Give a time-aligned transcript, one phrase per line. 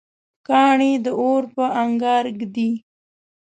[0.47, 2.71] کاڼی د اور په انګار ږدي.